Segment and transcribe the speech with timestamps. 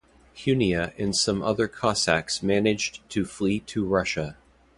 [0.35, 4.35] Hunia and some other cossacks managed to flee to Russia.